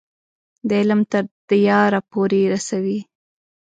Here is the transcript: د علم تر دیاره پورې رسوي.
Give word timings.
د 0.67 0.69
علم 0.81 1.01
تر 1.11 1.23
دیاره 1.49 1.99
پورې 2.11 2.41
رسوي. 2.53 2.99